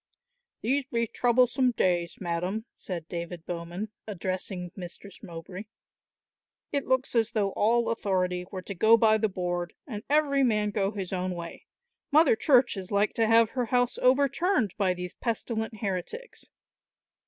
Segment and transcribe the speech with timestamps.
[0.63, 5.65] "These be troublesome days, madam," said David Bowman, addressing Mistress Mowbray.
[6.71, 10.71] "It looks as though all authority were to go by the board and every man
[10.71, 11.67] go his own way.
[12.11, 16.49] Mother Church is like to have her house overturned by these pestilent heretics."